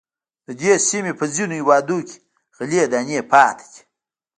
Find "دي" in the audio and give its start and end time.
3.71-3.79